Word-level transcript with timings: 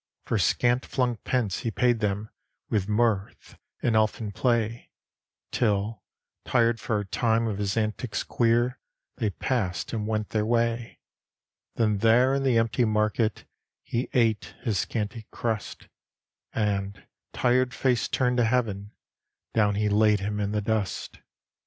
For 0.25 0.39
scant 0.39 0.83
flung 0.83 1.17
pence 1.17 1.59
he 1.59 1.69
paid 1.69 1.99
them 1.99 2.31
With 2.71 2.89
mirth 2.89 3.59
and 3.83 3.95
elfin 3.95 4.31
play, 4.31 4.89
Till, 5.51 6.01
tired 6.43 6.79
for 6.79 6.97
a 6.99 7.05
time 7.05 7.45
of 7.45 7.59
his 7.59 7.77
antics 7.77 8.23
queer, 8.23 8.79
They 9.17 9.29
passed 9.29 9.93
and 9.93 10.07
went 10.07 10.29
their 10.29 10.43
way; 10.43 10.97
Then 11.75 11.99
there 11.99 12.33
in 12.33 12.41
the 12.41 12.57
empty 12.57 12.83
market 12.83 13.45
He 13.83 14.09
ate 14.13 14.55
his 14.63 14.79
scanty 14.79 15.27
crust, 15.29 15.87
And, 16.51 17.05
tired 17.31 17.71
face 17.71 18.07
turned 18.07 18.37
to 18.37 18.45
heaven, 18.45 18.93
down 19.53 19.75
He 19.75 19.87
laid 19.87 20.19
him 20.19 20.39
in 20.39 20.51
the 20.51 20.61
dust. 20.61 21.19